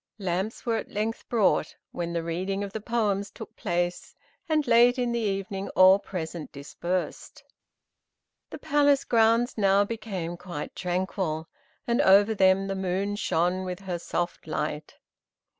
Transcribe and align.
Lamps 0.17 0.65
were 0.65 0.77
at 0.77 0.89
length 0.89 1.29
brought, 1.29 1.75
when 1.91 2.11
the 2.11 2.23
reading 2.23 2.63
of 2.63 2.73
the 2.73 2.81
poems 2.81 3.29
took 3.29 3.55
place, 3.55 4.15
and 4.49 4.65
late 4.65 4.97
in 4.97 5.11
the 5.11 5.19
evening 5.19 5.69
all 5.75 5.99
present 5.99 6.51
dispersed. 6.51 7.43
The 8.49 8.57
palace 8.57 9.03
grounds 9.05 9.59
now 9.59 9.83
became 9.85 10.37
quite 10.37 10.75
tranquil, 10.75 11.47
and 11.85 12.01
over 12.01 12.33
them 12.33 12.65
the 12.65 12.73
moon 12.75 13.15
shone 13.15 13.63
with 13.63 13.81
her 13.81 13.99
soft 13.99 14.47
light. 14.47 14.95